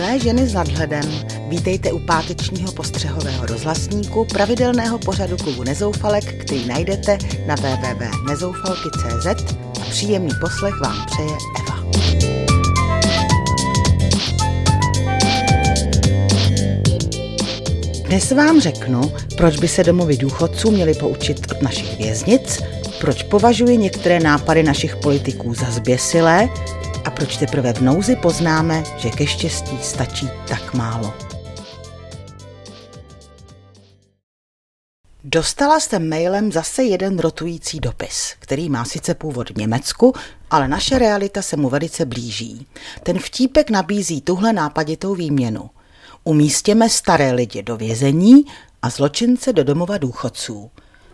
Milé 0.00 0.18
ženy 0.18 0.48
s 0.48 0.54
nadhledem, 0.54 1.04
vítejte 1.48 1.92
u 1.92 1.98
pátečního 1.98 2.72
postřehového 2.72 3.46
rozhlasníku 3.46 4.24
pravidelného 4.24 4.98
pořadu 4.98 5.36
klubu 5.36 5.64
Nezoufalek, 5.64 6.44
který 6.44 6.66
najdete 6.66 7.18
na 7.46 7.54
www.nezoufalky.cz 7.54 9.26
a 9.80 9.84
příjemný 9.90 10.30
poslech 10.40 10.74
vám 10.80 11.06
přeje 11.06 11.36
Eva. 11.60 11.84
Dnes 18.04 18.32
vám 18.32 18.60
řeknu, 18.60 19.12
proč 19.36 19.56
by 19.56 19.68
se 19.68 19.84
domovy 19.84 20.16
důchodců 20.16 20.70
měli 20.70 20.94
poučit 20.94 21.46
od 21.50 21.62
našich 21.62 21.98
věznic, 21.98 22.62
proč 23.00 23.22
považuji 23.22 23.78
některé 23.78 24.20
nápady 24.20 24.62
našich 24.62 24.96
politiků 24.96 25.54
za 25.54 25.70
zběsilé 25.70 26.48
proč 27.20 27.36
teprve 27.36 27.72
v 27.72 27.80
nouzi 27.80 28.16
poznáme, 28.16 28.84
že 28.96 29.10
ke 29.10 29.26
štěstí 29.26 29.78
stačí 29.82 30.28
tak 30.48 30.74
málo. 30.74 31.14
Dostala 35.24 35.80
jste 35.80 35.98
mailem 35.98 36.52
zase 36.52 36.82
jeden 36.82 37.18
rotující 37.18 37.80
dopis, 37.80 38.34
který 38.38 38.68
má 38.68 38.84
sice 38.84 39.14
původ 39.14 39.50
v 39.50 39.56
Německu, 39.56 40.14
ale 40.50 40.68
naše 40.68 40.98
realita 40.98 41.42
se 41.42 41.56
mu 41.56 41.68
velice 41.68 42.04
blíží. 42.04 42.66
Ten 43.02 43.18
vtípek 43.18 43.70
nabízí 43.70 44.20
tuhle 44.20 44.52
nápaditou 44.52 45.14
výměnu. 45.14 45.70
Umístěme 46.24 46.88
staré 46.88 47.32
lidi 47.32 47.62
do 47.62 47.76
vězení 47.76 48.44
a 48.82 48.90
zločince 48.90 49.52
do 49.52 49.64
domova 49.64 49.98
důchodců. 49.98 50.70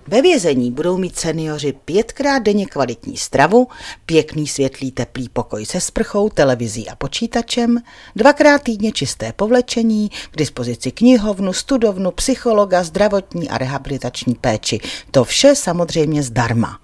Ve 0.09 0.23
vězení 0.23 0.71
budou 0.71 0.97
mít 0.97 1.19
seniori 1.19 1.73
pětkrát 1.85 2.43
denně 2.43 2.67
kvalitní 2.67 3.17
stravu, 3.17 3.69
pěkný 4.07 4.47
světlý 4.47 4.91
teplý 4.91 5.29
pokoj 5.29 5.67
se 5.67 5.81
sprchou, 5.81 6.29
televizí 6.29 6.89
a 6.89 6.97
počítačem, 6.97 7.79
dvakrát 8.17 8.63
týdně 8.63 8.93
čisté 8.93 9.33
povlečení, 9.33 10.09
k 10.31 10.37
dispozici 10.37 10.91
knihovnu, 10.91 11.53
studovnu, 11.53 12.11
psychologa, 12.11 12.85
zdravotní 12.85 13.49
a 13.49 13.59
rehabilitační 13.59 14.35
péči. 14.35 14.81
To 15.11 15.25
vše 15.25 15.55
samozřejmě 15.55 16.23
zdarma. 16.23 16.81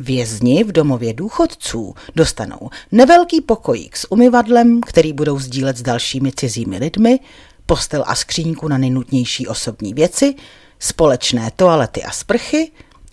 Vězni 0.00 0.64
v 0.64 0.72
domově 0.72 1.12
důchodců 1.12 1.94
dostanou 2.16 2.70
nevelký 2.92 3.40
pokojík 3.40 3.96
s 3.96 4.12
umyvadlem, 4.12 4.80
který 4.80 5.12
budou 5.12 5.38
sdílet 5.38 5.76
s 5.76 5.82
dalšími 5.82 6.32
cizími 6.32 6.78
lidmi, 6.78 7.18
postel 7.66 8.04
a 8.06 8.14
skříňku 8.14 8.68
na 8.68 8.78
nejnutnější 8.78 9.46
osobní 9.46 9.94
věci, 9.94 10.34
společné 10.80 11.50
toalety 11.56 12.02
a 12.02 12.10
sprchy, 12.10 12.70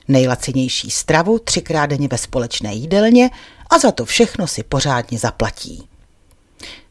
nejlacinější 0.08 0.92
stravu 0.92 1.40
třikrát 1.40 1.86
denně 1.86 2.08
ve 2.08 2.18
společné 2.18 2.74
jídelně 2.74 3.30
a 3.70 3.80
za 3.80 3.92
to 3.92 4.06
všechno 4.06 4.48
si 4.48 4.64
pořádně 4.64 5.20
zaplatí. 5.20 5.88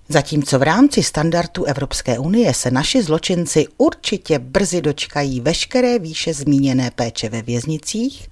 Zatímco 0.08 0.58
v 0.58 0.62
rámci 0.62 1.02
standardů 1.02 1.64
Evropské 1.64 2.18
unie 2.18 2.54
se 2.54 2.70
naši 2.70 3.02
zločinci 3.02 3.66
určitě 3.76 4.38
brzy 4.38 4.80
dočkají 4.80 5.40
veškeré 5.40 5.98
výše 5.98 6.34
zmíněné 6.34 6.90
péče 6.90 7.28
ve 7.28 7.42
věznicích, 7.42 8.28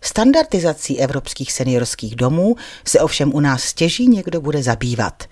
standardizací 0.00 1.00
evropských 1.00 1.52
seniorských 1.52 2.16
domů 2.16 2.56
se 2.84 3.00
ovšem 3.00 3.34
u 3.34 3.40
nás 3.40 3.62
stěží 3.62 4.08
někdo 4.08 4.40
bude 4.40 4.62
zabývat. 4.62 5.24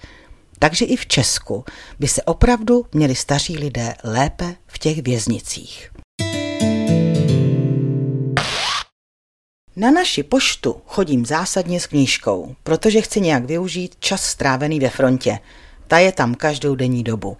Takže 0.59 0.85
i 0.85 0.97
v 0.97 1.07
Česku 1.07 1.65
by 1.99 2.09
se 2.09 2.23
opravdu 2.23 2.87
měli 2.93 3.15
staří 3.15 3.59
lidé 3.59 3.95
lépe 4.05 4.55
v 4.67 4.79
těch 4.79 5.03
věznicích. 5.03 5.91
Na 9.77 9.91
naši 9.91 10.23
poštu 10.23 10.77
chodím 10.87 11.27
zásadně 11.27 11.81
s 11.81 11.87
knížkou, 11.87 12.55
protože 12.63 13.01
chci 13.01 13.21
nějak 13.21 13.45
využít 13.45 13.97
čas 13.99 14.25
strávený 14.25 14.81
ve 14.81 14.89
frontě. 14.89 15.39
Ta 15.87 15.99
je 15.99 16.13
tam 16.13 16.35
každou 16.35 16.75
denní 16.75 17.03
dobu. 17.03 17.37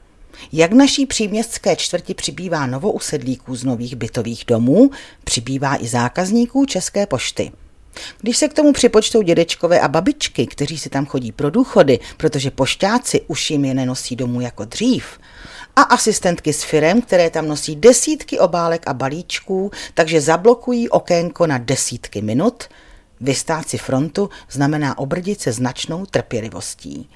Jak 0.53 0.73
naší 0.73 1.07
příměstské 1.07 1.77
čtvrti 1.77 2.15
přibývá 2.15 2.67
novousedlíků 2.67 3.57
z 3.57 3.65
nových 3.65 3.97
bytových 3.97 4.45
domů, 4.47 4.91
přibývá 5.25 5.83
i 5.83 5.89
zákazníků 5.89 6.67
České 6.67 7.07
pošty. 7.07 7.53
Když 8.21 8.37
se 8.37 8.49
k 8.49 8.55
tomu 8.55 8.73
připočtou 8.73 9.23
dědečkové 9.23 9.81
a 9.81 9.89
babičky, 9.89 10.47
kteří 10.47 10.79
si 10.79 10.89
tam 10.89 11.07
chodí 11.07 11.33
pro 11.33 11.51
důchody, 11.51 12.01
protože 12.17 12.51
pošťáci 12.51 13.21
už 13.27 13.51
jim 13.51 13.65
je 13.65 13.75
nenosí 13.75 14.17
domů 14.17 14.41
jako 14.41 14.65
dřív, 14.65 15.19
a 15.77 15.83
asistentky 15.83 16.53
s 16.53 16.65
firem, 16.65 17.03
které 17.03 17.31
tam 17.31 17.49
nosí 17.49 17.77
desítky 17.77 18.39
obálek 18.39 18.83
a 18.87 18.95
balíčků, 18.95 19.71
takže 19.95 20.21
zablokují 20.21 20.89
okénko 20.89 21.47
na 21.47 21.59
desítky 21.59 22.23
minut. 22.23 22.65
Vystát 23.21 23.69
si 23.69 23.79
frontu 23.79 24.31
znamená 24.51 24.99
obrdit 24.99 25.41
se 25.41 25.53
značnou 25.53 26.07
trpělivostí. 26.07 27.09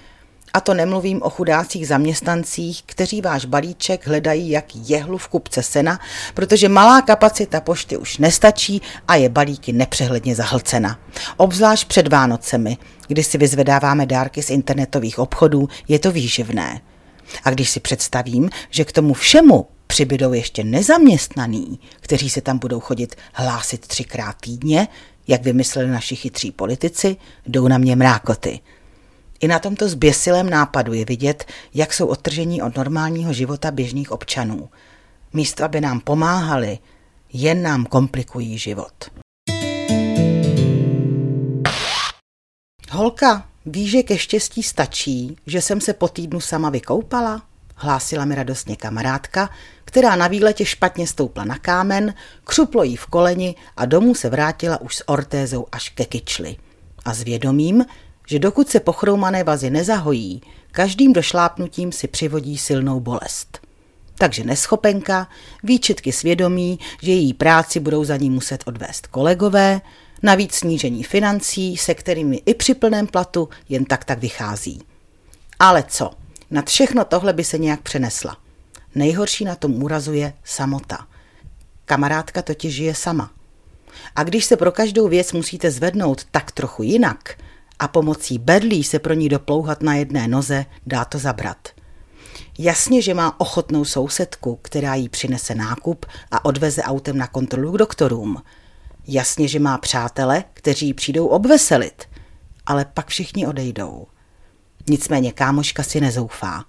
A 0.53 0.61
to 0.61 0.75
nemluvím 0.75 1.23
o 1.23 1.31
chudácích 1.31 1.89
zaměstnancích, 1.89 2.83
kteří 2.87 3.21
váš 3.21 3.45
balíček 3.45 4.07
hledají 4.07 4.51
jak 4.51 4.65
jehlu 4.75 5.19
v 5.19 5.29
kupce 5.29 5.63
sena, 5.63 6.01
protože 6.35 6.69
malá 6.69 7.03
kapacita 7.03 7.61
pošty 7.61 7.97
už 7.97 8.19
nestačí 8.19 8.83
a 9.09 9.15
je 9.15 9.29
balíky 9.29 9.73
nepřehledně 9.73 10.35
zahlcena. 10.35 10.99
Obzvlášť 11.37 11.89
před 11.89 12.09
Vánocemi, 12.09 12.77
kdy 13.09 13.25
si 13.25 13.39
vyzvedáváme 13.39 14.07
dárky 14.07 14.43
z 14.43 14.51
internetových 14.51 15.19
obchodů, 15.19 15.69
je 15.89 15.99
to 15.99 16.13
výživné. 16.13 16.81
A 17.45 17.51
když 17.51 17.71
si 17.71 17.81
představím, 17.81 18.51
že 18.71 18.85
k 18.85 18.93
tomu 18.93 19.15
všemu 19.15 19.67
přibydou 19.87 20.33
ještě 20.33 20.65
nezaměstnaný, 20.65 21.81
kteří 22.01 22.31
se 22.31 22.41
tam 22.41 22.59
budou 22.59 22.81
chodit 22.81 23.17
hlásit 23.33 23.87
třikrát 23.87 24.37
týdně, 24.41 24.89
jak 25.29 25.43
vymysleli 25.43 25.89
naši 25.91 26.17
chytří 26.17 26.53
politici, 26.53 27.17
jdou 27.47 27.69
na 27.69 27.79
mě 27.79 27.97
mrákoty. 27.97 28.61
I 29.41 29.49
na 29.49 29.59
tomto 29.59 29.89
zběsilém 29.89 30.51
nápadu 30.51 30.93
je 30.93 31.05
vidět, 31.05 31.45
jak 31.75 31.93
jsou 31.93 32.07
odtržení 32.07 32.63
od 32.63 32.77
normálního 32.77 33.33
života 33.33 33.71
běžných 33.71 34.13
občanů. 34.13 34.69
Místo, 35.33 35.65
aby 35.65 35.81
nám 35.81 36.01
pomáhali, 36.01 36.79
jen 37.33 37.63
nám 37.63 37.87
komplikují 37.87 38.59
život. 38.59 38.93
Holka, 42.91 43.48
víš, 43.71 43.91
že 43.91 44.03
ke 44.03 44.19
štěstí 44.19 44.63
stačí, 44.63 45.37
že 45.47 45.63
jsem 45.63 45.81
se 45.81 45.93
po 45.93 46.09
týdnu 46.09 46.41
sama 46.41 46.71
vykoupala? 46.71 47.43
Hlásila 47.75 48.25
mi 48.25 48.35
radostně 48.35 48.77
kamarádka, 48.77 49.51
která 49.85 50.17
na 50.17 50.29
výletě 50.29 50.65
špatně 50.65 51.07
stoupla 51.07 51.45
na 51.45 51.59
kámen, 51.59 52.15
křuplo 52.45 52.83
jí 52.83 52.97
v 52.97 53.07
koleni 53.07 53.55
a 53.77 53.87
domů 53.87 54.15
se 54.15 54.31
vrátila 54.31 54.81
už 54.81 54.97
s 54.97 55.09
ortézou 55.09 55.67
až 55.73 55.89
ke 55.89 56.05
kyčli. 56.05 56.57
A 57.05 57.15
s 57.15 57.23
vědomím, 57.23 57.85
že 58.27 58.39
dokud 58.39 58.69
se 58.69 58.81
pochroumané 58.81 59.45
vazy 59.45 59.71
nezahojí, 59.71 60.43
každým 60.73 61.13
došlápnutím 61.13 61.93
si 61.93 62.09
přivodí 62.09 62.59
silnou 62.59 63.01
bolest. 63.01 63.59
Takže 64.19 64.45
neschopenka, 64.45 65.29
výčitky 65.63 66.13
svědomí, 66.13 66.79
že 67.03 67.13
její 67.13 67.35
práci 67.35 67.81
budou 67.81 68.05
za 68.05 68.17
ní 68.17 68.31
muset 68.31 68.63
odvést 68.67 69.07
kolegové, 69.07 69.81
navíc 70.23 70.55
snížení 70.55 71.03
financí, 71.05 71.77
se 71.77 71.95
kterými 71.95 72.43
i 72.47 72.55
při 72.55 72.75
plném 72.75 73.07
platu 73.07 73.49
jen 73.69 73.85
tak 73.85 74.05
tak 74.05 74.19
vychází. 74.19 74.83
Ale 75.59 75.85
co? 75.89 76.11
Nad 76.51 76.67
všechno 76.67 77.05
tohle 77.05 77.33
by 77.33 77.45
se 77.45 77.59
nějak 77.59 77.81
přenesla. 77.81 78.37
Nejhorší 78.95 79.45
na 79.45 79.55
tom 79.55 79.83
úrazu 79.83 80.13
je 80.13 80.33
samota. 80.45 81.07
Kamarádka 81.85 82.43
totiž 82.43 82.75
žije 82.75 82.95
sama. 82.95 83.31
A 84.17 84.25
když 84.25 84.45
se 84.45 84.57
pro 84.57 84.73
každou 84.73 85.09
věc 85.09 85.33
musíte 85.33 85.71
zvednout 85.71 86.25
tak 86.31 86.53
trochu 86.53 86.83
jinak, 86.83 87.37
a 87.79 87.89
pomocí 87.89 88.39
bedlí 88.39 88.85
se 88.85 88.99
pro 88.99 89.15
ní 89.15 89.29
doplouhat 89.29 89.83
na 89.83 89.95
jedné 89.95 90.29
noze, 90.29 90.67
dá 90.87 91.05
to 91.05 91.19
zabrat. 91.19 91.69
Jasně, 92.59 93.03
že 93.03 93.15
má 93.15 93.41
ochotnou 93.41 93.85
sousedku, 93.85 94.59
která 94.63 94.95
jí 94.95 95.09
přinese 95.09 95.55
nákup 95.55 96.07
a 96.31 96.45
odveze 96.45 96.83
autem 96.83 97.19
na 97.19 97.27
kontrolu 97.27 97.73
k 97.73 97.79
doktorům. 97.79 98.43
Jasně, 99.09 99.49
že 99.49 99.59
má 99.59 99.79
přátele, 99.79 100.45
kteří 100.55 100.95
přijdou 100.95 101.27
obveselit, 101.27 102.09
ale 102.67 102.85
pak 102.85 103.09
všichni 103.09 103.47
odejdou. 103.47 104.07
Nicméně 104.89 105.33
kámoška 105.33 105.83
si 105.83 106.01
nezoufá. 106.01 106.65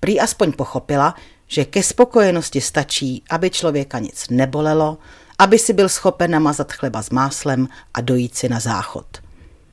Prý 0.00 0.20
aspoň 0.20 0.52
pochopila, 0.52 1.14
že 1.46 1.64
ke 1.64 1.82
spokojenosti 1.82 2.60
stačí, 2.60 3.22
aby 3.30 3.50
člověka 3.50 3.98
nic 3.98 4.26
nebolelo, 4.30 4.98
aby 5.38 5.58
si 5.58 5.72
byl 5.72 5.88
schopen 5.88 6.30
namazat 6.30 6.72
chleba 6.72 7.02
s 7.02 7.10
máslem 7.10 7.68
a 7.94 8.00
dojít 8.00 8.36
si 8.36 8.48
na 8.48 8.60
záchod 8.60 9.06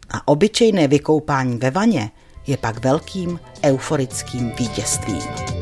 a 0.10 0.27
obyčejné 0.27 0.88
vykoupání 0.88 1.57
ve 1.57 1.71
vaně 1.71 2.12
je 2.48 2.57
pak 2.57 2.83
velkým 2.83 3.39
euforickým 3.63 4.51
vítězstvím. 4.60 5.58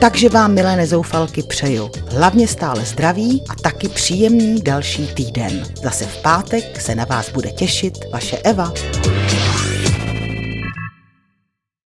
Takže 0.00 0.28
vám, 0.28 0.54
milé 0.54 0.76
nezoufalky, 0.76 1.42
přeju 1.42 1.90
hlavně 2.08 2.48
stále 2.48 2.84
zdraví 2.84 3.42
a 3.48 3.54
taky 3.54 3.88
příjemný 3.88 4.62
další 4.62 5.06
týden. 5.06 5.66
Zase 5.82 6.04
v 6.06 6.22
pátek 6.22 6.80
se 6.80 6.94
na 6.94 7.04
vás 7.04 7.30
bude 7.30 7.50
těšit 7.50 7.98
vaše 8.12 8.36
Eva. 8.36 8.72